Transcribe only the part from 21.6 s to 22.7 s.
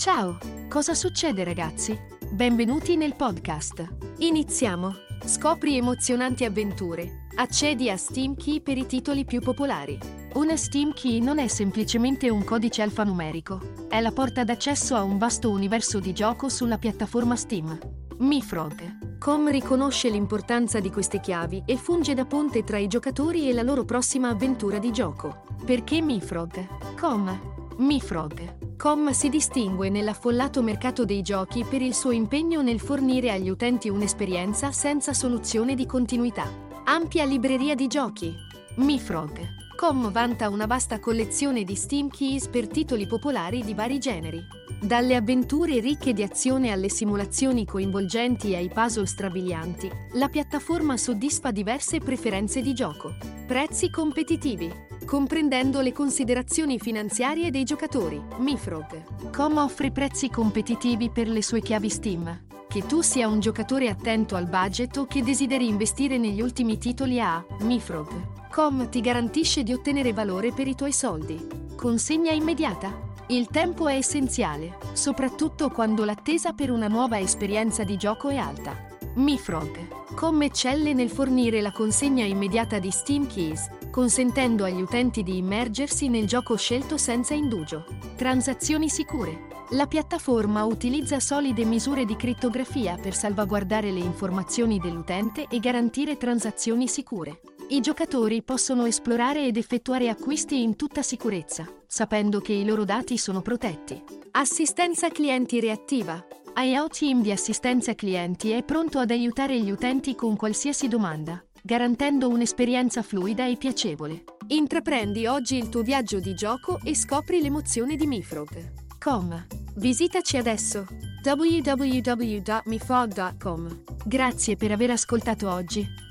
e funge da ponte